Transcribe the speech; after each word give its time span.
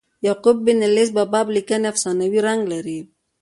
د 0.21 0.23
یعقوب 0.27 0.57
بن 0.65 0.79
لیث 0.95 1.09
په 1.17 1.23
باب 1.31 1.47
لیکني 1.55 1.87
افسانوي 1.91 2.39
رنګ 2.47 2.61
لري. 2.73 2.99